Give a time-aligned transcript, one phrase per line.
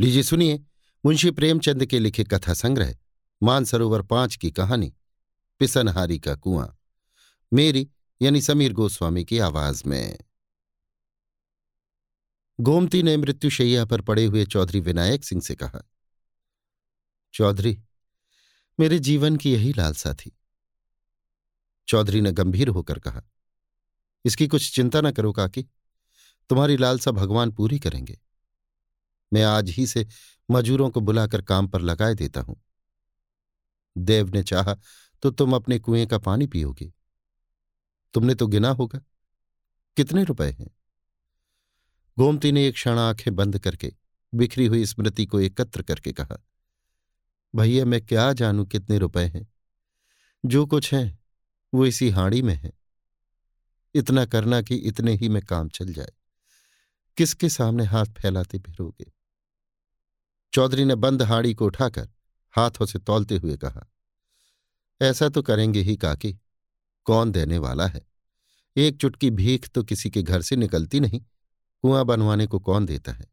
[0.00, 0.64] लीजिए, सुनिए,
[1.04, 2.96] मुंशी प्रेमचंद के लिखे कथा संग्रह,
[3.42, 4.94] मानसरोवर पाँच की कहानी,
[5.58, 6.78] पिसनहारी का कुआँ,
[7.52, 7.88] मेरी
[8.22, 10.18] यानी समीर गोस्वामी की आवाज़ में।
[12.60, 15.82] गोमती ने मृत्युशैया पर पड़े हुए चौधरी विनायक सिंह से कहा,
[17.34, 17.78] चौधरी,
[18.80, 20.38] मेरे जीवन की यही लालसा थी।
[21.88, 23.22] चौधरी ने गंभीर होकर कहा,
[24.24, 25.62] इसकी कुछ चिंता न करो, काकी।
[26.50, 28.18] तुम्हारी लालसा भगवान पूरी करेंगे।
[29.32, 30.06] मैं आज ही से
[30.50, 32.64] मजूरों को बुलाकर काम पर लगाए देता हूँ।
[33.98, 34.76] देव ने चाहा
[35.22, 36.92] तो तुम अपने कुएँ का पानी पियोगे?
[38.14, 39.00] तुमने तो गिना होगा।
[39.96, 40.70] कितने रुपए हैं?
[42.18, 43.92] गोमती ने एक क्षण आँखें बंद करके
[44.34, 46.44] बिखरी हुई स्मृति को एकत्र करके कहा,
[47.56, 49.48] भैया, मैं क्या जानू कितने रुपए हैं?
[50.46, 51.18] जो कुछ है,
[51.74, 52.72] वो इसी हाड़ी में है।
[53.94, 56.12] इतना करना कि इतने ही में काम चल जाए।
[57.16, 59.19] किसके सामने हाथ फैलाते फिरोगे?
[60.52, 62.08] चौधरी ने बंद हाड़ी को उठाकर
[62.54, 63.86] हाथों से तौलते हुए कहा,
[65.00, 66.32] ऐसा तो करेंगे ही काकी।
[67.06, 68.02] कौन देने वाला है?
[68.76, 71.20] एक चुटकी भीख तो किसी के घर से निकलती नहीं।
[71.84, 73.26] कुआँ बनवाने को कौन देता है?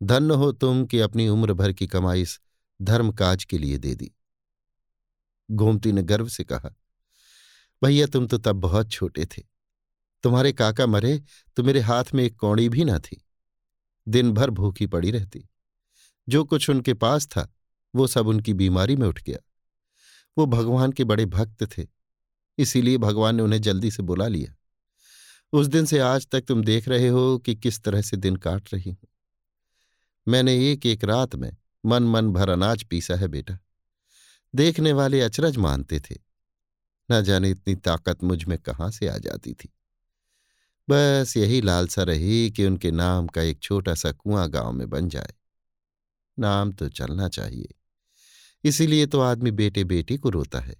[0.00, 2.40] धन्य हो तुम कि अपनी उम्र भर की कमाई इस
[2.80, 4.10] धर्म काज के लिए दे दी?
[5.50, 6.70] गोमती ने गर्व से कहा,
[7.82, 9.42] भैया, तुम तो तब बहुत छोटे थे।
[10.24, 11.22] तुम्हारे काका मरे
[11.56, 13.24] तो मेरे हाथ में एक कौड़ी भी न थी।
[14.06, 15.48] दिन भर भूखी पड़ी रहती।
[16.28, 17.54] जो कुछ उनके पास था,
[17.94, 19.38] वो सब उनकी बीमारी में उठ गया।
[20.38, 21.86] वो भगवान के बड़े भक्त थे,
[22.58, 24.54] इसीलिए भगवान ने उन्हें जल्दी से बुला लिया।
[25.52, 28.74] उस दिन से आज तक तुम देख रहे हो कि किस तरह से दिन काट
[28.74, 29.08] रही हूँ।
[30.28, 33.58] मैंने एक एक रात में मन मन भर अनाज पीसा है बेटा।
[34.54, 36.14] देखने वाले अचरज मानते थे।
[37.10, 39.72] न जाने इतनी ताकत मुझमें कहाँ से आ जाती थी।
[40.90, 45.08] बस यही लालसा रही कि उनके नाम का एक छोटा सा कुआँ गाँव में बन
[45.08, 45.34] जाए।
[46.38, 47.74] नाम तो चलना चाहिए।
[48.64, 50.76] इसीलिए तो आदमी बेटे बेटी को रोता है।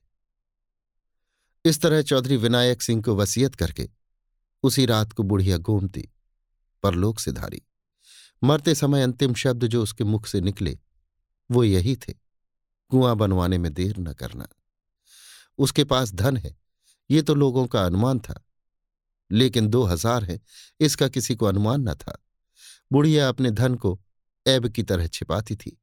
[1.64, 3.88] इस तरह चौधरी विनायक सिंह को वसीयत करके
[4.64, 6.08] उसी रात को बुढ़िया गोमती
[6.82, 7.62] परलोक से धारी।
[8.42, 10.78] मरते समय अंतिम शब्द जो उसके मुख से निकले,
[11.50, 12.12] वो यही थे,
[12.90, 14.48] कुआँ बनवाने में देर न करना।
[15.58, 16.56] उसके पास धन है,
[17.10, 18.40] ये तो लोगों का अनुमान था,
[19.30, 20.40] लेकिन दो हज़ार है,
[20.80, 22.18] इसका किसी को अनुमान न था।
[22.92, 23.98] बुढ़िया अपने धन को
[24.46, 25.80] ऐब की तरह छिपाती थी।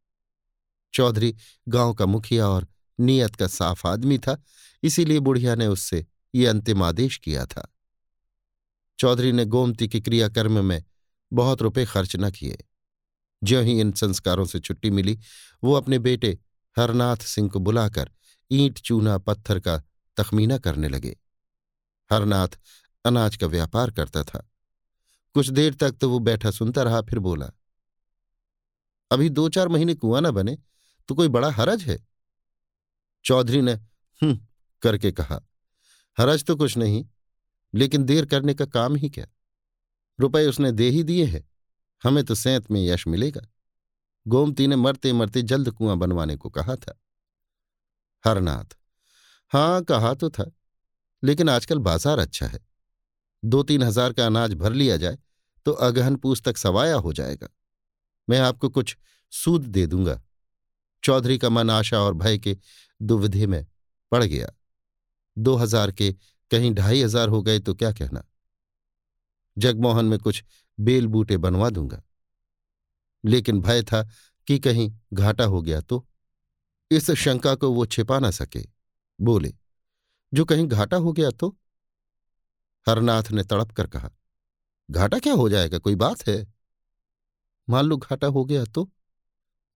[0.94, 1.36] चौधरी
[1.68, 2.68] गाँव का मुखिया और
[3.00, 4.44] नियत का साफ़ आदमी था,
[4.84, 6.06] इसीलिए बुढ़िया ने उससे
[6.36, 7.76] ये अंतिम आदेश किया था।
[9.00, 10.84] चौधरी ने गोमती के क्रियाकर्म में
[11.34, 12.64] बहुत रुपए खर्च न किए।
[13.44, 15.20] ज्यों ही इन संस्कारों से छुट्टी मिली,
[15.64, 16.40] वो अपने बेटे
[16.78, 18.12] हरनाथ सिंह को बुलाकर
[18.52, 19.84] ईंट, चूना, पत्थर का
[20.18, 21.20] तखमीना करने लगे।
[22.12, 22.48] हरनाथ
[23.06, 24.52] अनाज का व्यापार करता था।
[25.34, 27.52] कुछ देर तक तो वो बैठा सुनता रहा, फिर बोला
[29.12, 30.58] अभी दो चार महीने कुआँ ना बने
[31.10, 31.98] तो कोई बड़ा हरज है?
[33.26, 34.40] चौधरी ने हम्म
[34.84, 35.40] करके कहा,
[36.18, 37.06] हरज तो कुछ नहीं,
[37.74, 39.26] लेकिन देर करने का काम ही क्या?
[40.20, 41.44] रुपए उसने दे ही दिए हैं,
[42.04, 43.42] हमें तो सैंत में यश मिलेगा।
[44.26, 47.00] गोमती ने मरते मरते जल्द कुआँ बनवाने को कहा था।
[48.24, 48.76] हरनाथ,
[49.52, 50.52] हाँ, कहा तो था,
[51.24, 52.60] लेकिन आजकल बाज़ार अच्छा है।
[53.44, 55.18] दो तीन हज़ार का अनाज भर लिया जाए
[55.66, 57.48] तो अगहन पूस तक सवाया हो जाएगा।
[58.28, 58.96] मैं आपको कुछ
[59.34, 60.20] सूद दे दूँगा।
[61.04, 62.58] चौधरी का मन आशा और भय के
[63.00, 63.66] दुविधे में
[64.12, 64.48] पड़ गया।
[65.38, 66.12] दो हज़ार के
[66.52, 68.24] कहीं ढाई हज़ार हो गए तो क्या कहना?
[69.58, 70.44] जगमोहन में कुछ
[70.78, 72.02] बेल बूटे बनवा दूँगा।
[73.24, 74.04] लेकिन भय था
[74.48, 76.08] कि कहीं घाटा हो गया तो?
[76.92, 78.62] इस शंका को वो छिपा ना सके।
[79.20, 79.54] बोले,
[80.31, 81.56] जो कहीं घाटा हो गया तो?
[82.88, 84.10] हरनाथ ने तड़प कर कहा,
[84.90, 85.78] घाटा क्या हो जाएगा?
[85.78, 86.46] कोई बात है।
[87.70, 88.84] मान लो घाटा हो गया तो?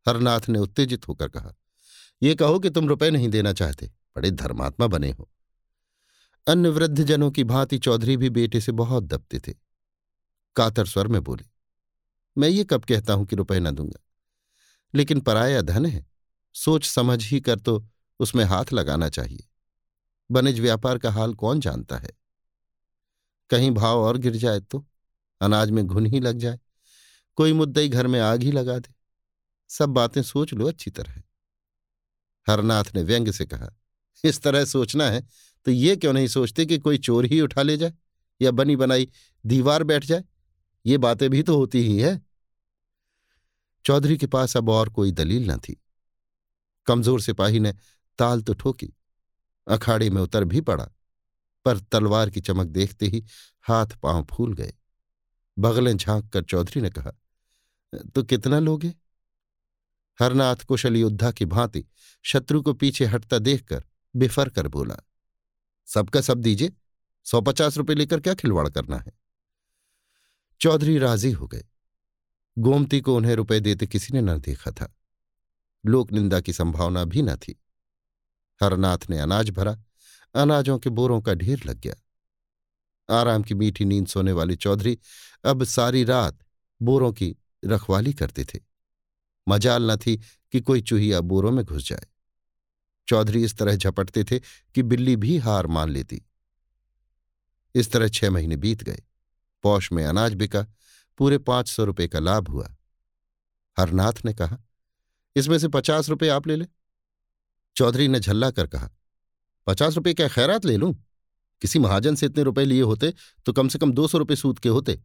[0.05, 1.53] हरनाथ ने उत्तेजित होकर कहा,
[2.21, 5.29] ये कहो कि तुम रुपए नहीं देना चाहते, बड़े धर्मात्मा बने हो।
[6.47, 9.53] अन्य वृद्धजनों की भांति चौधरी भी बेटे से बहुत दबते थे।
[10.55, 11.45] कातर स्वर में बोले,
[12.37, 13.99] मैं ये कब कहता हूँ कि रुपए ना दूँगा?
[14.93, 16.05] लेकिन पराया धन है,
[16.55, 17.85] सोच समझ ही कर तो
[18.19, 19.47] उसमें हाथ लगाना चाहिए।
[20.29, 22.11] बनिज व्यापार का हाल कौन जानता है?
[23.49, 24.85] कहीं भाव और गिर जाए तो?
[25.41, 26.59] अनाज में घुन ही लग जाए।
[27.37, 28.93] कोई मुद्दई घर में आग ही लगा दे।
[29.69, 31.21] सब बातें सोच लो, अच्छी तरह।
[32.47, 33.69] हरनाथ ने व्यंग से कहा,
[34.23, 35.27] इस तरह सोचना है
[35.65, 37.93] तो ये क्यों नहीं सोचते कि कोई चोर ही उठा ले जाए
[38.41, 39.07] या बनी बनाई
[39.43, 40.23] दीवार बैठ जाए?
[40.85, 42.19] ये बातें भी तो होती ही है।
[43.85, 45.75] चौधरी के पास अब और कोई दलील न थी।
[46.87, 47.73] कमज़ोर सिपाही ने
[48.19, 48.91] ताल तो ठोकी,
[49.67, 50.87] अखाड़े में उतर भी पड़ा,
[51.65, 53.23] पर तलवार की चमक देखते ही
[53.65, 54.73] हाथ पाँव फूल गए।
[55.57, 57.11] बगलें झाँक कर चौधरी ने कहा
[57.93, 58.93] तो कितना लोगे?
[60.21, 61.85] हरनाथ कुशल योद्धा की भांति
[62.23, 63.83] शत्रु को पीछे हटता देखकर
[64.15, 64.95] बिफर कर बोला
[65.85, 66.71] सबका सब दीजिए,
[67.23, 69.11] सौ पचास रुपये लेकर क्या खिलवाड़ करना है?
[70.61, 71.63] चौधरी राज़ी हो गए।
[72.57, 74.95] गोमती को उन्हें रुपए देते किसी ने न देखा था।
[75.85, 77.61] लोक निंदा की संभावना भी न थी।
[78.63, 79.83] हरनाथ ने अनाज भरा,
[80.35, 81.95] अनाजों के बोरों का ढेर लग गया।
[83.19, 84.99] आराम की मीठी नींद सोने वाले चौधरी
[85.45, 86.39] अब सारी रात
[86.81, 87.35] बोरों की
[87.65, 88.59] रखवाली करते थे।
[89.47, 90.17] मजाल न थी
[90.53, 92.07] कि कोई चूहिया बोरों में घुस जाए।
[93.07, 96.21] चौधरी इस तरह झपटते थे कि बिल्ली भी हार मान लेती।
[97.75, 99.01] इस तरह छह महीने बीत गए।
[99.63, 100.65] पौष में अनाज बिका,
[101.19, 102.75] पूरे पाँच सौ रुपये का लाभ हुआ।
[103.77, 104.57] हरनाथ ने कहा,
[105.35, 106.65] इसमें से पचास रुपये आप ले ले।
[107.75, 108.89] चौधरी ने झल्ला कर कहा,
[109.67, 110.93] पचास रुपये क्या खैरात ले लूँ?
[111.61, 113.13] किसी महाजन से इतने रुपए लिए होते
[113.45, 114.99] तो कम से कम दो सौ रुपये सूद के होते।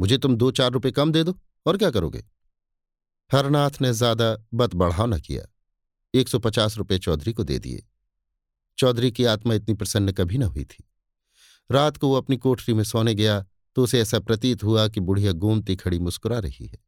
[0.00, 2.24] मुझे तुम दो चार रुपये कम दे दो। और क्या करोगे?
[3.30, 5.42] हरनाथ ने ज़्यादा बत बढ़ाव न किया।
[6.14, 7.82] एक सौ पचास रुपये चौधरी को दे दिए।
[8.78, 10.84] चौधरी की आत्मा इतनी प्रसन्न कभी न हुई थी।
[11.70, 13.44] रात को वो अपनी कोठरी में सोने गया
[13.76, 16.78] तो उसे ऐसा प्रतीत हुआ कि बुढ़िया गोमती खड़ी मुस्कुरा रही है।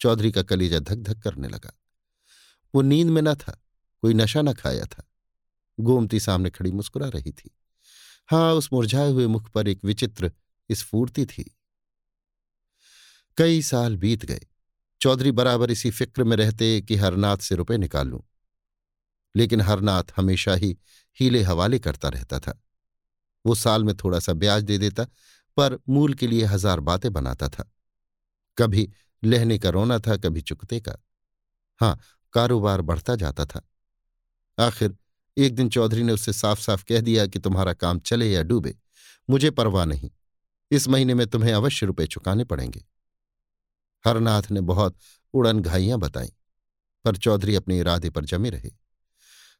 [0.00, 1.72] चौधरी का कलीजा धक धक करने लगा।
[2.74, 3.52] वो नींद में न था,
[4.02, 5.04] कोई नशा न खाया था।
[5.78, 7.50] गोमती सामने खड़ी मुस्कुरा रही थी।
[8.28, 10.32] हाँ उस मुरझाए हुए मुख पर एक विचित्र
[10.70, 11.57] स्फूर्ति थी।
[13.38, 14.40] कई साल बीत गए।
[15.00, 18.18] चौधरी बराबर इसी फ़िक्र में रहते कि हरनाथ से रुपए निकाल
[19.36, 20.78] लेकिन हरनाथ हमेशा ही
[21.20, 22.62] हीले हवाले करता रहता था।
[23.46, 25.04] वो साल में थोड़ा सा ब्याज दे देता,
[25.56, 27.72] पर मूल के लिए हज़ार बातें बनाता था।
[28.58, 28.90] कभी
[29.24, 30.92] लहने का रोना था, कभी चुकते का।
[31.80, 32.00] हाँ
[32.32, 33.68] कारोबार बढ़ता जाता था।
[34.58, 34.96] आखिर
[35.38, 38.76] एक दिन चौधरी ने उससे साफ़ साफ़ कह दिया कि तुम्हारा काम चले या डूबे,
[39.30, 40.10] मुझे परवाह नहीं।
[40.70, 42.97] इस महीने में तुम्हें अवश्य रुपए चुकाने पड़ेंगे।
[44.04, 44.96] हरनाथ ने बहुत
[45.34, 46.32] उड़न घाइयाँ बताई,
[47.04, 48.70] पर चौधरी अपने इरादे पर जमे रहे।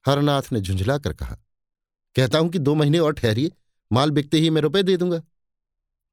[0.05, 1.37] हरनाथ ने झुंझला कर कहा,
[2.17, 3.51] कहता हूँ कि दो महीने और ठहरिए,
[3.91, 5.21] माल बिकते ही मैं रुपए दे दूँगा।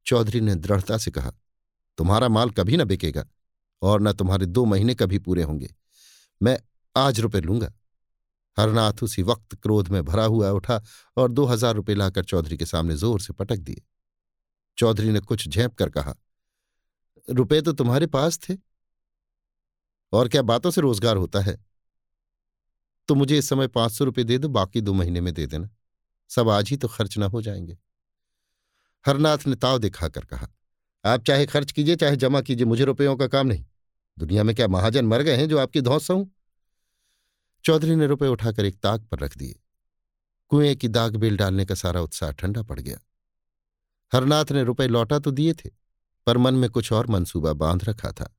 [0.06, 1.32] चौधरी ने दृढ़ता से कहा,
[1.98, 3.26] तुम्हारा माल कभी न बिकेगा,
[3.82, 5.74] और न तुम्हारे दो महीने कभी पूरे होंगे।
[6.42, 6.58] मैं
[6.96, 7.72] आज रुपए लूँगा।
[8.58, 10.82] हरनाथ उसी वक्त क्रोध में भरा हुआ उठा
[11.18, 13.82] और दो हज़ार रुपये लाकर चौधरी के सामने ज़ोर से पटक दिए।
[14.78, 16.16] चौधरी ने कुछ झेप कर कहा
[17.30, 18.58] रुपए तो तुम्हारे पास थे।
[20.14, 21.66] और क्या बातों से रोज़गार होता है?
[23.08, 25.70] तो मुझे इस समय पाँच सौ रुपये दे दो, बाकी दो महीने में दे देना।
[26.30, 27.78] सब आज ही तो खर्च ना हो जाएँगे।
[29.06, 30.48] हरनाथ ने ताव दिखाकर कहा,
[31.06, 33.66] आप चाहे खर्च कीजिए, चाहे जमा कीजिए, मुझे रुपयों का काम नहीं।
[34.18, 36.32] दुनिया में क्या महाजन मर गए हैं जो आपकी धौस हूँ
[37.66, 39.60] चौधरी ने रुपए उठाकर एक ताक पर रख दिए।
[40.50, 42.98] कुएँ की दाग बेल डालने का सारा उत्साह ठंडा पड़ गया।
[44.14, 45.70] हरनाथ ने रुपए लौटा तो दिए थे।
[46.28, 48.36] पर मन में कुछ और मंसूबा बाँध रखा था।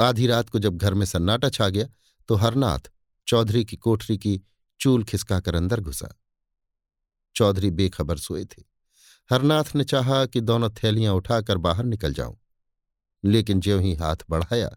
[0.00, 1.86] आधी रात को जब घर में सन्नाटा छा गया
[2.28, 2.90] तो हरनाथ
[3.26, 4.40] चौधरी की कोठरी की
[4.80, 6.14] चूल खिसकाकर अंदर घुसा।
[7.36, 8.62] चौधरी बेखबर सोए थे।
[9.30, 12.36] हरनाथ ने चाहा कि दोनों थैलियाँ उठाकर बाहर निकल जाऊँ,
[13.24, 14.70] लेकिन ज्यों ही हाथ बढ़ाया,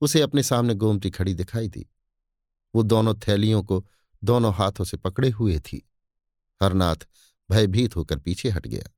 [0.00, 1.86] उसे अपने सामने गोमती खड़ी दिखाई दी।
[2.74, 3.84] वो दोनों थैलियों को
[4.24, 5.88] दोनों हाथों से पकड़े हुए थी।
[6.62, 7.06] हरनाथ
[7.50, 8.90] भयभीत होकर पीछे हट गया।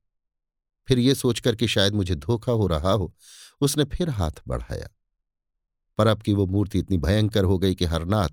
[0.87, 3.15] फिर ये सोचकर कि शायद मुझे धोखा हो रहा हो,
[3.61, 4.89] उसने फिर हाथ बढ़ाया।
[5.97, 8.29] पर अब की वो मूर्ति इतनी भयंकर हो गई कि हरनाथ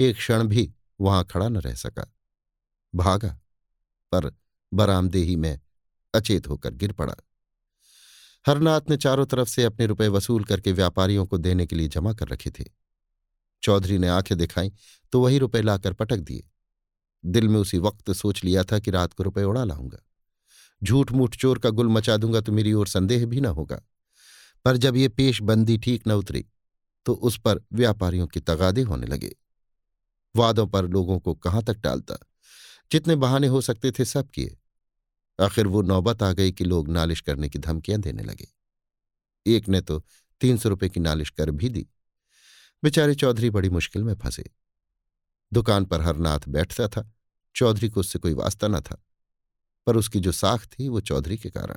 [0.00, 2.14] एक क्षण भी वहाँ खड़ा न रह सका।
[2.94, 3.40] भागा,
[4.12, 4.36] पर
[4.74, 5.60] बरामदेही में
[6.14, 7.14] अचेत होकर गिर पड़ा।
[8.46, 12.12] हरनाथ ने चारों तरफ़ से अपने रुपए वसूल करके व्यापारियों को देने के लिए जमा
[12.12, 12.64] कर रखे थे।
[13.62, 14.72] चौधरी ने आँखें दिखाई
[15.12, 16.48] तो वही रुपए लाकर पटक दिए।
[17.24, 19.98] दिल में उसी वक्त सोच लिया था कि रात को रुपए उड़ा लाऊँगा।
[20.84, 23.82] झूठ मूठ चोर का गुल मचा दूँगा तो मेरी ओर संदेह भी न होगा।
[24.64, 26.46] पर जब ये पेशबंदी ठीक न उतरी
[27.06, 29.36] तो उस पर व्यापारियों के तगादे होने लगे।
[30.36, 32.18] वादों पर लोगों को कहाँ तक टालता?
[32.92, 34.58] जितने बहाने हो सकते थे सब किए।
[35.40, 38.48] आखिर वो नौबत आ गई कि लोग नालिश करने की धमकियाँ देने लगे।
[39.46, 40.04] एक ने तो
[40.40, 41.86] तीन सौ रुपये की नालिश कर भी दी।
[42.84, 44.50] बेचारे चौधरी बड़ी मुश्किल में फंसे।
[45.52, 47.12] दुकान पर हरनाथ बैठता था।
[47.54, 49.04] चौधरी को उससे कोई वास्ता न था।
[49.86, 51.76] पर उसकी जो साख थी वो चौधरी के कारण।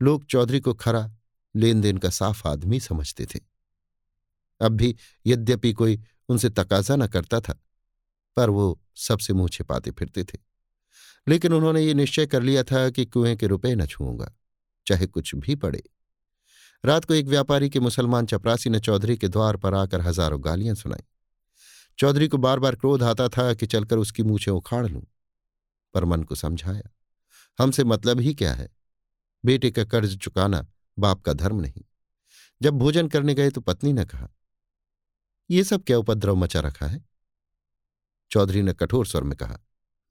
[0.00, 1.10] लोग चौधरी को खरा
[1.54, 3.40] लेन देन का साफ़ आदमी समझते थे।
[4.60, 4.94] अब भी
[5.26, 7.60] यद्यपि कोई उनसे तकाजा न करता था,
[8.36, 10.38] पर वो सबसे मुँह छिपाते फिरते थे।
[11.26, 14.32] लेकिन उन्होंने ये निश्चय कर लिया था कि कुएँ के रुपए न छूँगा
[14.86, 15.82] चाहे कुछ भी पड़े।
[16.84, 20.74] रात को एक व्यापारी के मुसलमान चपरासी ने चौधरी के द्वार पर आकर हज़ारों गालियाँ
[20.74, 21.04] सुनाई।
[21.98, 25.02] चौधरी को बार बार क्रोध आता था कि चलकर उसकी मूछें उखाड़ लूँ,
[25.94, 26.90] पर मन को समझाया।
[27.58, 28.68] हमसे मतलब ही क्या है?
[29.44, 30.66] बेटे का कर्ज चुकाना
[30.98, 31.84] बाप का धर्म नहीं।
[32.62, 34.28] जब भोजन करने गए तो पत्नी ने कहा
[35.50, 37.04] यह सब क्या उपद्रव मचा रखा है?
[38.30, 39.58] चौधरी ने कठोर स्वर में कहा,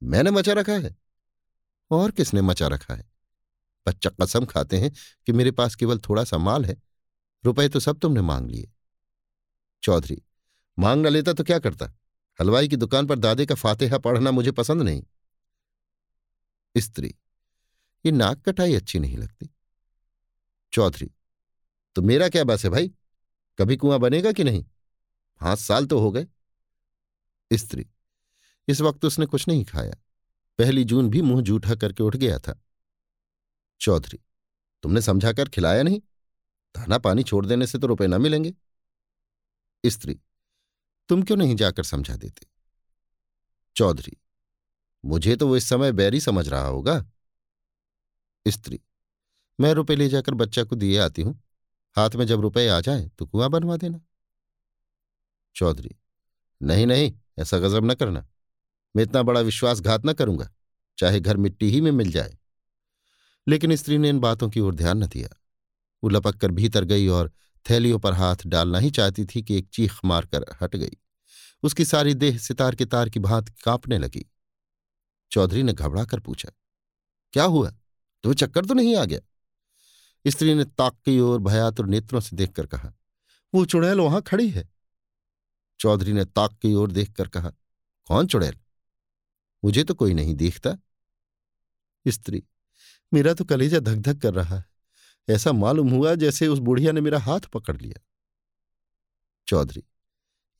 [0.02, 0.96] मैंने मचा रखा है।
[1.90, 3.10] और किसने मचा रखा है?
[3.86, 4.92] बच्चा कसम खाते हैं
[5.26, 6.76] कि मेरे पास केवल थोड़ा सा माल है।
[7.44, 8.72] रुपए तो सब तुमने मांग लिए।
[9.82, 10.22] चौधरी,
[10.78, 11.86] मांग न लेता तो क्या करता?
[12.40, 15.02] हलवाई की दुकान पर दादे का फातेहा पढ़ना मुझे पसंद नहीं।
[16.76, 17.14] स्त्री
[18.06, 19.50] ये नाक कटाई अच्छी नहीं लगती।
[20.72, 21.10] चौधरी
[21.96, 22.88] तो मेरा क्या बस है भाई?
[23.58, 24.64] कभी कुआँ बनेगा कि नहीं?
[25.40, 26.26] पाँच साल तो हो गए।
[27.52, 27.86] स्त्री,
[28.68, 29.94] इस वक्त उसने कुछ नहीं खाया।
[30.58, 32.60] पहली जून भी मुँह जूठा करके उठ गया था।
[33.80, 34.18] चौधरी,
[34.82, 36.00] तुमने समझाकर खिलाया नहीं?
[36.74, 38.54] दाना पानी छोड़ देने से तो रुपए ना मिलेंगे।
[39.86, 40.18] स्त्री,
[41.08, 42.46] तुम क्यों नहीं जाकर समझा देते?
[43.76, 44.16] चौधरी,
[45.04, 47.04] मुझे तो वो इस समय बैरी समझ रहा होगा।
[48.46, 48.80] स्त्री।
[49.58, 51.40] मैं रुपए ले जाकर बच्चा को दिए आती हूँ।
[51.96, 54.00] हाथ में जब रुपए आ जाए तो कुआँ बनवा देना।
[55.56, 55.94] चौधरी,
[56.60, 58.26] नहीं नहीं, ऐसा गजब न करना।
[58.94, 60.48] मैं इतना बड़ा विश्वासघात न करूँगा,
[60.98, 62.36] चाहे घर मिट्टी ही में मिल जाए।
[63.46, 65.28] लेकिन स्त्री ने इन बातों की ओर ध्यान न दिया।
[66.02, 67.32] वो लपक कर भीतर गई और
[67.66, 70.96] थैलियों पर हाथ डालना ही चाहती थी कि एक चीख मारकर हट गई।
[71.62, 74.24] उसकी सारी देह सितार के तार की भांत कांपने लगी।
[75.30, 76.50] चौधरी ने घबरा कर पूछा,
[77.34, 77.72] क्या हुआ?
[78.24, 79.20] तुम्हें चक्कर तो नहीं आ गया।
[80.26, 82.92] स्त्री ने ताक की ओर भयातुर नेत्रों से देखकर कहा,
[83.54, 84.68] वो चुड़ैल वहाँ खड़ी है?
[85.80, 87.50] चौधरी ने ताक की ओर देखकर कहा,
[88.06, 88.58] कौन चुड़ैल?
[89.64, 90.76] मुझे तो कोई नहीं देखता।
[92.06, 92.42] स्त्री,
[93.12, 94.64] मेरा तो कलेजा धक धक कर रहा है।
[95.28, 98.00] ऐसा मालूम हुआ जैसे उस बुढ़िया ने मेरा हाथ पकड़ लिया।
[99.46, 99.82] चौधरी,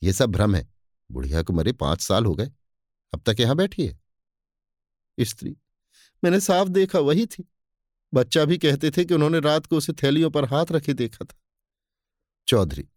[0.03, 0.67] ये सब भ्रम है।
[1.11, 2.51] बुढ़िया को मरे पाँच साल हो गए।
[3.13, 3.99] अब तक यहाँ बैठी है?
[5.19, 5.57] स्त्री
[6.27, 7.45] मैंने साफ़ देखा वही थी।
[8.15, 11.37] बच्चा भी कहते थे कि उन्होंने रात को उसे थैलियों पर हाथ रखे देखा था।
[12.49, 12.89] चौधरी,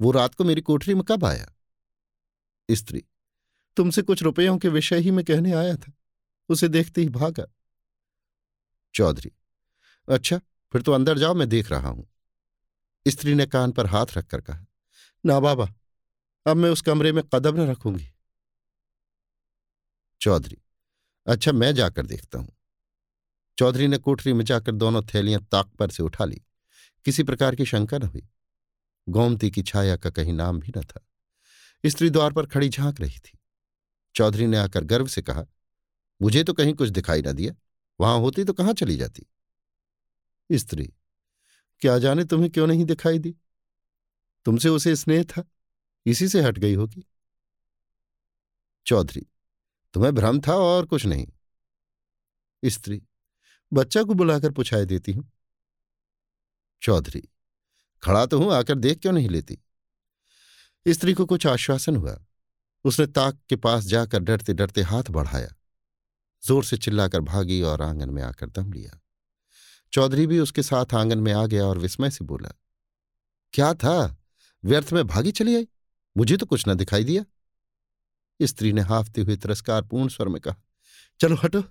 [0.00, 1.54] वो रात को मेरी कोठरी में कब आया?
[2.70, 3.04] स्त्री,
[3.76, 5.92] तुमसे कुछ रुपयों के विषय ही में कहने आया था।
[6.48, 7.46] उसे देखते ही भागा।
[8.94, 9.32] चौधरी
[10.08, 10.40] अच्छा
[10.72, 12.08] फिर तो अंदर जाओ, मैं देख रहा हूँ।
[13.08, 14.66] स्त्री ने कान पर हाथ रखकर कहा,
[15.26, 15.74] ना बाबा,
[16.46, 18.08] अब मैं उस कमरे में कदम न रखूँगी।
[20.20, 20.58] चौधरी
[21.26, 22.56] अच्छा मैं जाकर देखता हूँ।
[23.58, 26.42] चौधरी ने कोठरी में जाकर दोनों थैलियाँ ताक पर से उठा ली।
[27.04, 28.28] किसी प्रकार की शंका न हुई।
[29.08, 31.06] गोमती की छाया का कहीं नाम भी न था।
[31.86, 33.38] स्त्री द्वार पर खड़ी झाँक रही थी।
[34.14, 35.44] चौधरी ने आकर गर्व से कहा,
[36.22, 37.54] मुझे तो कहीं कुछ दिखाई न दिया।
[38.00, 39.26] वहाँ होती तो कहाँ चली जाती?
[40.52, 40.92] स्त्री,
[41.80, 43.36] क्या जाने तुम्हें क्यों नहीं दिखाई दी?
[44.44, 45.44] तुमसे उसे स्नेह था।
[46.06, 47.04] इसी से हट गई होगी।
[48.86, 49.26] चौधरी
[49.98, 51.26] तुम्हें भ्रम था और कुछ नहीं।
[52.62, 53.00] स्त्री,
[53.72, 55.24] बच्चा को बुलाकर पुछाए देती हूँ।
[56.82, 57.22] चौधरी,
[58.02, 59.58] खड़ा तो हूँ, आकर देख क्यों नहीं लेती?
[60.86, 62.16] स्त्री को कुछ आश्वासन हुआ।
[62.84, 65.48] उसने ताक के पास जाकर डरते डरते हाथ बढ़ाया।
[66.42, 69.00] ज़ोर से चिल्लाकर भागी और आँगन में आकर दम लिया।
[69.92, 72.52] चौधरी भी उसके साथ आँगन में आ गया और विस्मय से बोला,
[73.52, 74.16] क्या था?
[74.64, 75.68] व्यर्थ में भागी चली आई?
[76.16, 77.24] मुझे तो कुछ न दिखाई दिया।
[78.40, 80.56] स्त्री ने हाफते हुए तिरस्कारपूर्ण स्वर में कहा,
[81.20, 81.62] चलो हटो,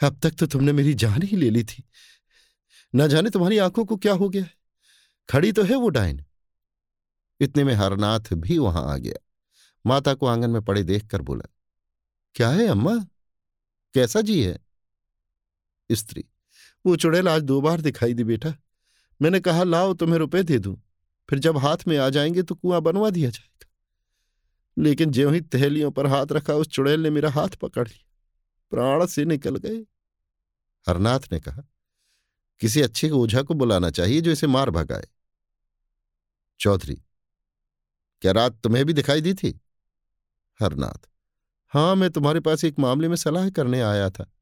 [0.00, 1.84] अब तक तो तुमने मेरी जान ही ले ली थी।
[2.94, 4.44] न जाने तुम्हारी आँखों को क्या हो गया।
[5.28, 6.24] खड़ी तो है वो डायन।
[7.40, 9.18] इतने में हरनाथ भी वहाँ आ गया।
[9.86, 11.48] माता को आँगन में पड़े देखकर बोला,
[12.34, 12.96] क्या है अम्मा?
[13.94, 14.58] कैसा जी है?
[15.90, 16.24] स्त्री,
[16.86, 18.54] वो चुड़ैल आज दो बार दिखाई दी बेटा।
[19.20, 20.76] मैंने कहा, लाओ तुम्हें रुपए दे दूँ,
[21.28, 23.66] फिर जब हाथ में आ जाएँगे तो कुआँ बनवा दिया जाएगा।
[24.78, 28.04] लेकिन ज्यों ही तहलियों पर हाथ रखा, उस चुड़ैल ने मेरा हाथ पकड़ लिया।
[28.70, 29.76] प्राण से निकल गए।
[30.88, 31.62] हरनाथ ने कहा,
[32.60, 35.08] किसी अच्छे ओझा को बुलाना चाहिए जो इसे मार भगाए।
[36.60, 37.02] चौधरी,
[38.20, 39.60] क्या रात तुम्हें भी दिखाई दी थी?
[40.60, 41.08] हरनाथ
[41.68, 44.32] हाँ मैं तुम्हारे पास एक मामले में सलाह करने आया था।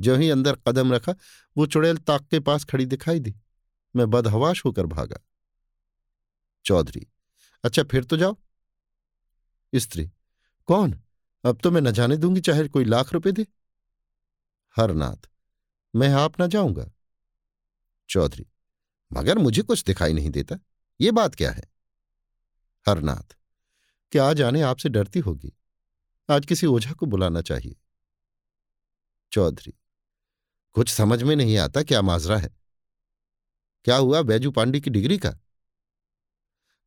[0.00, 1.14] जो ही अंदर कदम रखा,
[1.56, 3.34] वो चुड़ैल ताक के पास खड़ी दिखाई दी।
[3.96, 5.16] मैं बदहवाश होकर भागा।
[6.64, 7.06] चौधरी
[7.64, 8.38] अच्छा फिर तो जाओ।
[9.74, 10.10] स्त्री,
[10.68, 11.00] कौन?
[11.44, 13.46] अब तो मैं न जाने दूँगी चाहे कोई लाख रुपए दे।
[14.76, 15.28] हरनाथ,
[15.94, 16.90] मैं आप ना जाऊँगा।
[18.08, 18.46] चौधरी,
[19.12, 20.58] मगर मुझे कुछ दिखाई नहीं देता,
[21.00, 21.64] ये बात क्या है?
[22.86, 23.36] हरनाथ,
[24.12, 25.52] क्या जाने आपसे डरती होगी,
[26.28, 27.76] आज किसी ओझा को बुलाना चाहिए।
[29.32, 29.74] चौधरी,
[30.72, 32.50] कुछ समझ में नहीं आता क्या माजरा है?
[33.84, 35.38] क्या हुआ बैजू पांडे की डिग्री का?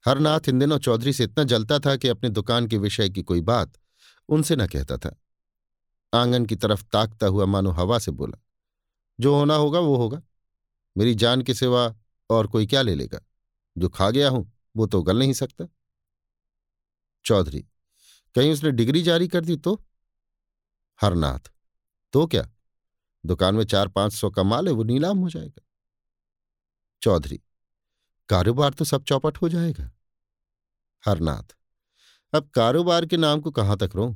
[0.08, 3.42] हरनाथ इन दिनों चौधरी से इतना जलता था कि अपने दुकान के विषय की कोई
[3.42, 3.74] बात
[4.30, 5.16] उनसे न कहता था।
[6.14, 8.38] आँगन की तरफ़ ताकता हुआ मानो हवा से बोला,
[9.20, 10.22] जो होना होगा, वो होगा।
[10.98, 11.96] मेरी जान के सिवा
[12.30, 13.20] और कोई क्या ले लेगा?
[13.78, 15.68] जो खा गया हूँ, वो तो गल नहीं सकता।
[17.26, 17.62] चौधरी,
[18.36, 19.84] कहीं उसने डिग्री जारी कर दी तो?
[21.02, 21.52] हरनाथ
[22.14, 22.48] तो क्या?
[23.26, 25.62] दुकान में चार पाँच सौ का माल है, वो नीलाम हो जाएगा।
[27.02, 27.42] चौधरी,
[28.30, 29.92] कारोबार तो सब चौपट हो जाएगा।
[31.04, 31.56] हरनाथ।
[32.34, 34.16] अब कारोबार के नाम को कहाँ तक रो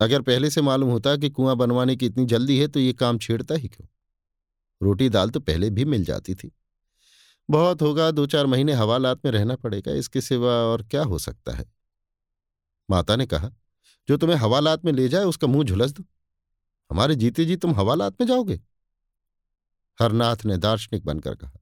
[0.00, 3.18] अगर पहले से मालूम होता कि कुआँ बनवाने की इतनी जल्दी है तो ये काम
[3.18, 3.86] छेड़ता ही क्यों?
[4.82, 6.52] रोटी दाल तो पहले भी मिल जाती थी।
[7.50, 11.52] बहुत होगा दो चार महीने हवालात में रहना पड़ेगा, इसके सिवा और क्या हो सकता
[11.52, 11.72] है?
[12.90, 13.50] माता ने कहा,
[14.08, 16.04] जो तुम्हें हवालात में ले जाए, उसका मुँह झुलस दो।
[16.90, 18.60] हमारे जीते जी तुम हवालात में जाओगे।
[20.00, 21.58] हरनाथ ने दार्शनिक बनकर कहा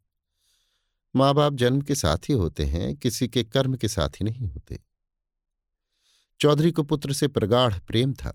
[1.15, 4.47] माँ बाप जन्म के साथ ही होते हैं, किसी के कर्म के साथ ही नहीं
[4.47, 4.79] होते।
[6.41, 8.33] चौधरी को पुत्र से प्रगाढ़ प्रेम था।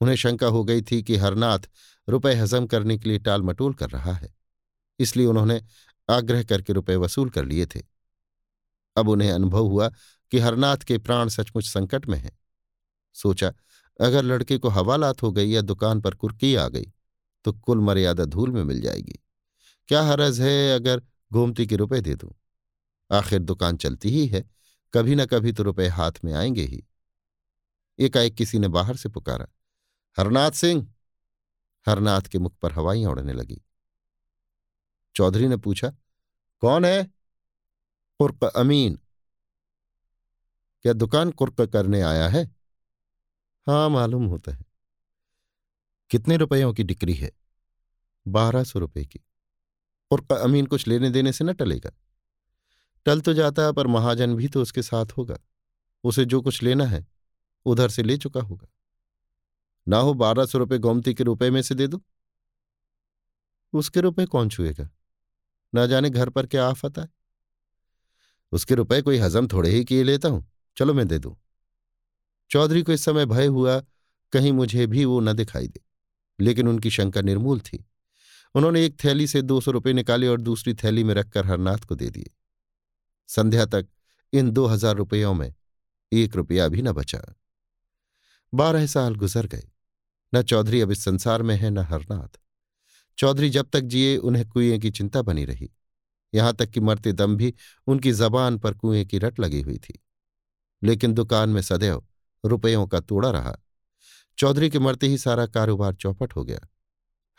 [0.00, 1.68] उन्हें शंका हो गई थी कि हरनाथ
[2.08, 4.34] रुपए हजम करने के लिए टाल मटोल कर रहा है,
[5.00, 5.60] इसलिए उन्होंने
[6.08, 7.82] आग्रह करके रुपए वसूल कर लिए थे।
[8.96, 9.88] अब उन्हें अनुभव हुआ
[10.32, 12.38] कि हरनाथ के प्राण सचमुच संकट में हैं।
[13.16, 13.52] सोचा,
[14.00, 16.92] अगर लड़के को हवालात हो गई या दुकान पर कुर्की आ गई
[17.44, 19.18] तो कुल मर्यादा धूल में मिल जाएगी।
[19.88, 21.02] क्या हरज है अगर
[21.32, 22.34] गोमती के रुपए दे दूँ।
[23.12, 24.50] आखिर दुकान चलती ही है,
[24.94, 26.84] कभी ना कभी तो रुपए हाथ में आएँगे ही।
[27.98, 29.46] एकाएक किसी ने बाहर से पुकारा,
[30.18, 30.94] हरनाथ सिंह!
[31.86, 33.62] हरनाथ के मुख पर हवाइयाँ उड़ने लगी।
[35.14, 35.88] चौधरी ने पूछा,
[36.60, 37.04] कौन है?
[38.18, 38.98] कुर्क अमीन।
[40.82, 42.44] क्या दुकान कुर्क करने आया है?
[43.66, 44.64] हाँ मालूम होता है।
[46.10, 47.32] कितने रुपयों की डिक्री है?
[48.28, 49.20] बारह सौ रुपये की।
[50.10, 51.90] कुर्क अमीन कुछ लेने देने से न टलेगा।
[53.04, 55.36] टल तो जाता है पर महाजन भी तो उसके साथ होगा।
[56.04, 57.06] उसे जो कुछ लेना है,
[57.64, 58.68] उधर से ले चुका होगा।
[59.88, 62.02] ना हो बारह सौ रुपये गोमती के रुपए में से दे दो।
[63.72, 64.90] उसके रुपए कौन छुएगा?
[65.74, 67.08] ना जाने घर पर क्या आफत आए।
[68.52, 71.36] उसके रुपए कोई हजम थोड़े ही किए लेता हूँ, चलो मैं दे दूँ।
[72.50, 73.82] चौधरी को इस समय भय हुआ,
[74.32, 75.80] कहीं मुझे भी वो न दिखाई दे।
[76.40, 77.89] लेकिन उनकी शंका निर्मूल थी।
[78.54, 81.94] उन्होंने एक थैली से दो सौ रुपये निकाले और दूसरी थैली में रखकर हरनाथ को
[81.94, 82.30] दे दिए।
[83.28, 83.86] संध्या तक
[84.32, 85.54] इन दो हज़ार रुपयों में
[86.12, 87.34] एक रुपया भी न बचा।
[88.54, 89.68] बारह साल गुजर गए।
[90.34, 92.40] न चौधरी अब इस संसार में है, न हरनाथ।
[93.18, 95.70] चौधरी जब तक जिए, उन्हें कुएँ की चिंता बनी रही।
[96.34, 97.54] यहाँ तक कि मरते दम भी
[97.86, 100.04] उनकी जबान पर कुएँ की रट लगी हुई थी।
[100.82, 102.06] लेकिन दुकान में सदैव
[102.44, 103.56] रुपयों का तोड़ा रहा।
[104.38, 106.68] चौधरी के मरते ही सारा कारोबार चौपट हो गया।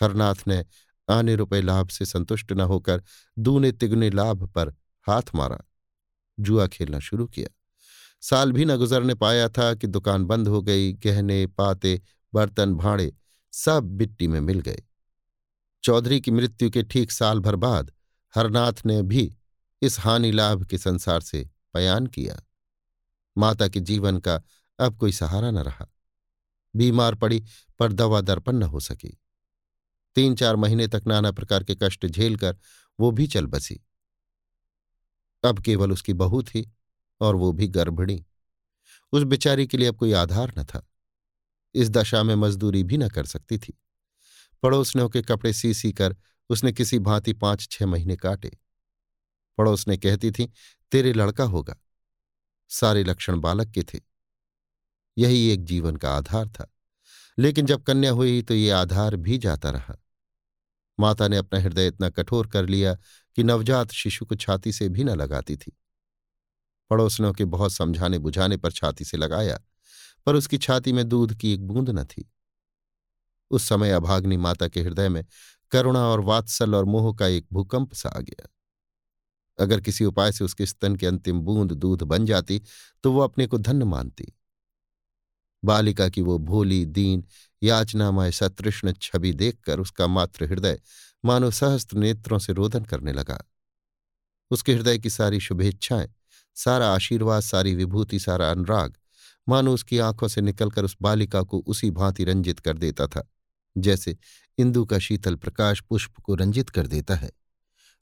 [0.02, 0.65] हरनाथ ने
[1.12, 3.04] आने रुपए लाभ से संतुष्ट न होकर
[3.39, 4.69] दूने तिगुने लाभ पर
[5.02, 5.60] हाथ मारा।
[6.39, 7.56] जुआ खेलना शुरू किया।
[8.21, 12.02] साल भी न गुजरने पाया था कि दुकान बंद हो गई, गहने, पाते,
[12.34, 13.13] बर्तन, भाड़े
[13.52, 14.84] सब मिट्टी में मिल गए।
[15.84, 17.91] चौधरी की मृत्यु के ठीक साल भर बाद
[18.36, 19.38] हरनाथ ने भी
[19.82, 22.41] इस हानि लाभ के संसार से बयान किया।
[23.38, 24.41] माता के जीवन का
[24.80, 25.88] अब कोई सहारा न रहा।
[26.76, 27.43] बीमार पड़ी
[27.80, 29.21] पर दवा दर्पण न हो सकी।
[30.15, 32.58] तीन चार महीने तक नाना प्रकार के कष्ट झेलकर
[33.00, 33.82] वो भी चल बसी।
[35.43, 36.71] अब केवल उसकी बहू थी
[37.21, 38.26] और वो भी गर्भिणी।
[39.12, 40.88] उस बेचारी के लिए अब कोई आधार न था।
[41.76, 43.80] इस दशा में मजदूरी भी न कर सकती थी।
[44.63, 46.15] पड़ोसनों के कपड़े सी सी कर
[46.50, 48.58] उसने किसी भांति पाँच छह महीने काटे।
[49.58, 50.52] पड़ोस ने कहती थी,
[50.91, 51.76] तेरे लड़का होगा।
[52.69, 54.00] सारे लक्षण बालक के थे।
[55.17, 56.74] यही एक जीवन का आधार था।
[57.39, 60.00] लेकिन जब कन्या हुई तो ये आधार भी जाता रहा।
[61.01, 62.93] माता ने अपना हृदय इतना कठोर कर लिया
[63.37, 65.71] कि नवजात शिशु को छाती से भी न लगाती थी।
[66.91, 69.59] पड़ोसनों के बहुत समझाने बुझाने पर छाती से लगाया,
[70.27, 72.29] पर उसकी छाती में दूध की एक बूंद न थी।
[73.51, 75.23] उस समय अभाग्नि माता के हृदय में
[75.71, 78.47] करुणा और वात्सल और मोह का एक भूकंप सा आ गया।
[79.59, 82.61] अगर किसी उपाय से उसके स्तन की अंतिम बूंद दूध बन जाती
[83.03, 84.31] तो वो अपने को धन्य मानती।
[85.63, 87.26] बालिका की वो भोली, दीन
[87.63, 90.80] याचनामय सतृष्ण छवि देखकर उसका मात्र हृदय
[91.26, 93.43] मानो सहस्त्र नेत्रों से रोदन करने लगा।
[94.52, 96.10] उसके हृदय की सारी शुभेच्छाएँ,
[96.56, 98.97] सारा आशीर्वाद, सारी विभूति, सारा अनुराग
[99.50, 103.30] मानो उसकी आँखों से निकलकर उस बालिका को उसी भांति रंजित कर देता था,
[103.78, 104.17] जैसे
[104.58, 107.32] इंदु का शीतल प्रकाश पुष्प को रंजित कर देता है।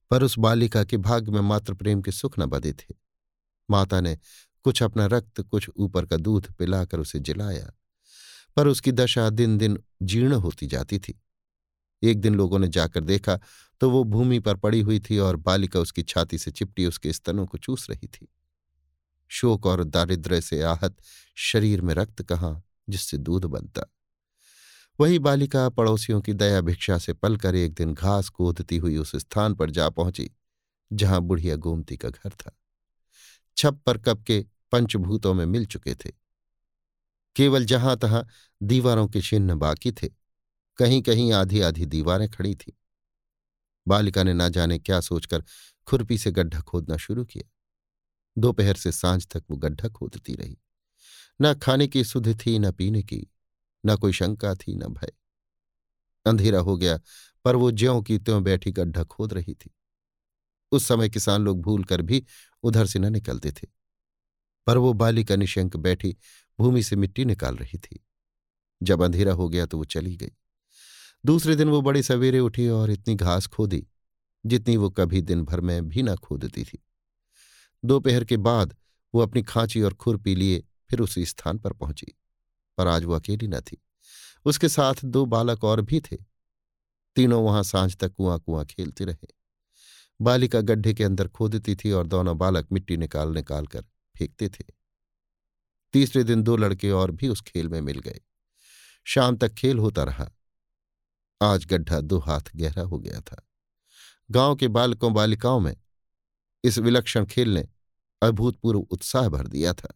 [0.10, 2.96] पर उस बालिका के भाग्य में मात्र प्रेम के सुख न बदे थे।
[3.70, 4.18] माता ने
[4.70, 7.72] कुछ अपना रक्त, कुछ ऊपर का दूध पिलाकर उसे जिलाया।
[8.56, 11.22] पर उसकी दशा दिन दिन जीर्ण होती जाती थी।
[12.04, 13.40] एक दिन लोगों ने जाकर देखा
[13.82, 17.46] तो वो भूमि पर पड़ी हुई थी और बालिका उसकी छाती से चिपटी उसके स्तनों
[17.46, 18.28] को चूस रही थी।
[19.28, 20.96] शोक और दारिद्र्य से आहत
[21.36, 23.84] शरीर में रक्त कहाँ, जिससे दूध बनता।
[25.00, 29.54] वही बालिका पड़ोसियों की दया भिक्षा से पलकर एक दिन घास कूदती हुई उस स्थान
[29.54, 30.30] पर जा पहुँची,
[30.94, 32.56] जहाँ बुढ़िया गोमती का घर था।
[33.58, 36.12] छप पर कब के पंचभूतों में मिल चुके थे।
[37.36, 38.24] केवल जहाँ तहां
[38.64, 40.10] दीवारों के चिन्ह बाकी थे
[40.78, 42.74] कहीं कहीं आधी आधी दीवारें खड़ी थीं।
[43.88, 45.44] बालिका ने ना जाने क्या सोचकर
[45.88, 47.50] खुरपी से गड्ढा खोदना शुरू किया।
[48.38, 50.58] दोपहर से साँझ तक वो गड्ढा खोदती रही।
[51.42, 53.28] न खाने की सुध थी, न पीने की,
[53.86, 55.12] न कोई शंका थी, न भय।
[56.26, 57.00] अंधेरा हो गया,
[57.46, 59.76] पर वो ज्यों की त्यों बैठी गड्ढा खोद रही थी।
[60.72, 62.26] उस समय किसान लोग भूल कर भी
[62.64, 63.79] उधर से न निकलते थे।
[64.70, 66.18] पर वो बालिका निशंक बैठी
[66.60, 68.06] भूमि से मिट्टी निकाल रही थी।
[68.84, 70.32] जब अंधेरा हो गया तो वो चली गई।
[71.26, 73.88] दूसरे दिन वो बड़े सवेरे उठी और इतनी घास खोदी,
[74.46, 76.86] जितनी वो कभी दिन भर में भी ना खोदती थी।
[77.86, 78.76] दोपहर के बाद
[79.16, 82.18] वो अपनी खांची और खुरपी लिए, फिर उसी स्थान पर पहुँची।
[82.78, 83.84] पर आज वो अकेली न थी।
[84.46, 86.18] उसके साथ दो बालक और भी थे।
[87.16, 89.28] तीनों वहाँ साँझ तक कुआँ कुआँ खेलते रहे।
[90.22, 93.86] बालिका गड्ढे के अंदर खोदती थी और दोनों बालक मिट्टी निकाल निकाल कर
[94.20, 94.66] फेंकते थे।
[95.94, 98.20] तीसरे दिन दो लड़के और भी उस खेल में मिल गए।
[99.06, 100.32] शाम तक खेल होता रहा।
[101.42, 103.48] आज गड्ढा दो हाथ गहरा हो गया था।
[104.32, 105.78] गाँव के बालकों बालिकाओं में
[106.64, 107.68] इस विलक्षण खेल ने
[108.22, 109.94] अभूतपूर्व उत्साह भर दिया था।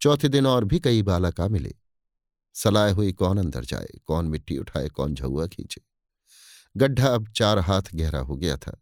[0.00, 1.74] चौथे दिन और भी कई बालका मिले।
[2.54, 5.82] सलाह हुई कौन अंदर जाए, कौन मिट्टी उठाए, कौन झुआ खींचे।
[6.76, 8.80] गड्ढा अब चार हाथ गहरा हो गया था।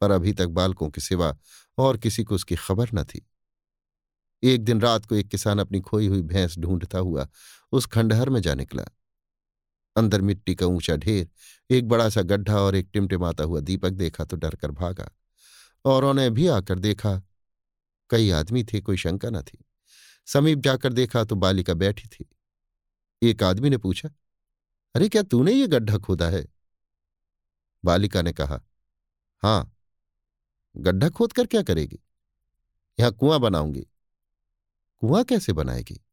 [0.00, 1.36] पर अभी तक बालकों के सिवा
[1.78, 3.26] और किसी को उसकी खबर न थी।
[4.42, 7.28] एक दिन रात को एक किसान अपनी खोई हुई भैंस ढूंढता हुआ
[7.72, 8.84] उस खंडहर में जा निकला।
[9.96, 11.28] अंदर मिट्टी का ऊँचा ढेर,
[11.70, 15.10] एक बड़ा सा गड्ढा और एक टिमटिमाता हुआ दीपक देखा तो डरकर भागा।
[15.84, 17.22] औरों ने भी आकर देखा,
[18.10, 19.64] कई आदमी थे, कोई शंका न थी।
[20.26, 22.30] समीप जाकर देखा तो बालिका बैठी थी।
[23.22, 24.10] एक आदमी ने पूछा,
[24.94, 26.48] अरे, क्या तूने ये गड्ढा खोदा है?
[27.84, 28.60] बालिका ने कहा,
[29.42, 29.76] हाँ।
[30.76, 31.98] गड्ढा खोद कर क्या करेगी?
[33.00, 33.86] यहाँ कुआँ बनाऊँगी।
[35.00, 36.04] कुआँ कैसे बनाएगी?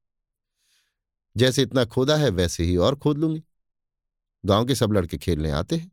[1.37, 3.43] जैसे इतना खोदा है, वैसे ही और खोद लूँगी।
[4.45, 5.91] गाँव के सब लड़के खेलने आते हैं।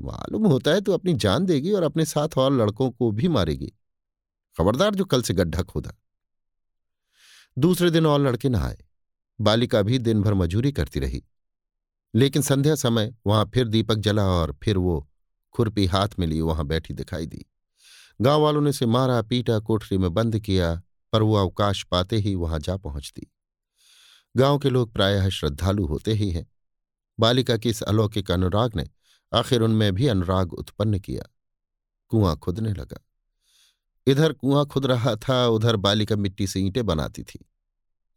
[0.00, 3.72] मालूम होता है तो अपनी जान देगी और अपने साथ और लड़कों को भी मारेगी।
[4.58, 5.92] खबरदार जो कल से गड्ढा खोदा।
[7.58, 8.78] दूसरे दिन और लड़के नहाए।
[9.40, 11.24] बालिका भी दिन भर मजूरी करती रही।
[12.14, 15.08] लेकिन संध्या समय वहाँ फिर दीपक जला और फिर वो
[15.52, 17.46] खुरपी हाथ में लिए वहाँ बैठी दिखाई दी।
[18.20, 20.82] गाँव वालों ने उसे मारा, पीटा, कोठरी में बंद किया
[21.16, 23.32] पर वो अवकाश पाते ही वहाँ जा पहुँचती।
[24.36, 26.46] गाँव के लोग प्रायः श्रद्धालु होते ही हैं।
[27.20, 28.88] बालिका की इस अलौकिक अनुराग ने
[29.34, 31.22] आखिर उनमें भी अनुराग उत्पन्न किया।
[32.08, 33.06] कुआँ खुदने लगा।
[34.06, 37.50] इधर कुआँ खुद रहा था, उधर बालिका मिट्टी से ईंटें बनाती थी।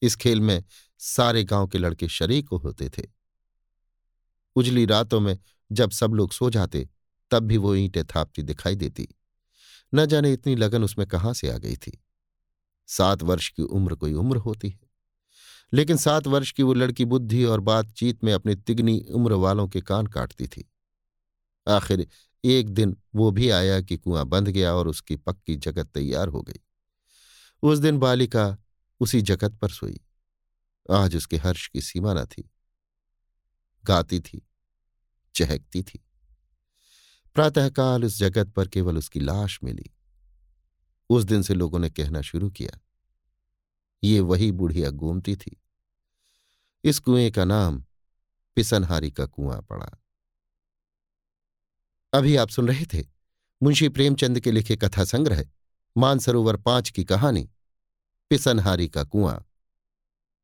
[0.01, 0.63] इस खेल में
[0.97, 3.03] सारे गाँव के लड़के शरीक होते थे।
[4.55, 5.39] उजली रातों में
[5.71, 6.89] जब सब लोग सो जाते,
[7.31, 9.07] तब भी वो ईंटें थापती दिखाई देती।
[9.93, 12.03] न जाने इतनी लगन उसमें कहाँ से आ गई थी।
[12.89, 14.79] सात वर्ष की उम्र कोई उम्र होती है।
[15.73, 19.81] लेकिन सात वर्ष की वो लड़की बुद्धि और बातचीत में अपनी तिगनी उम्र वालों के
[19.81, 20.71] कान काटती थी।
[21.67, 22.07] आखिर
[22.45, 26.41] एक दिन वो भी आया कि कुआँ बंद गया और उसकी पक्की जगत तैयार हो
[26.41, 26.59] गई।
[27.63, 28.57] उस दिन बालिका
[28.99, 29.99] उसी जगत पर सोई।
[30.91, 32.51] आज उसके हर्ष की सीमा न थी।
[33.85, 34.47] गाती थी,
[35.35, 36.05] चहकती थी।
[37.35, 39.85] प्रातःकाल उस जगत पर केवल उसकी लाश मिली।
[41.09, 42.79] उस दिन से लोगों ने कहना शुरू किया।
[44.03, 45.61] ये वही बुढ़िया गोमती थी।
[46.83, 47.85] इस कुएँ का नाम
[48.55, 49.89] पिसनहारी का कुआँ पड़ा।
[52.13, 53.07] अभी आप सुन रहे थे
[53.63, 55.45] मुंशी प्रेमचंद के लिखे कथा संग्रह,
[55.97, 57.49] मानसरोवर पाँच की कहानी,
[58.29, 59.45] पिसनहारी का कुआँ।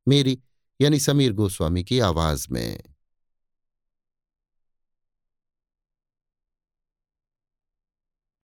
[0.07, 0.41] मेरी
[0.81, 2.94] यानी समीर गोस्वामी की आवाज़ में।